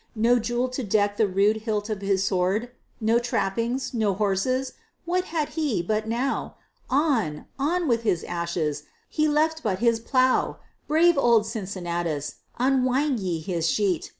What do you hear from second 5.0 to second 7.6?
what had he, but now? On!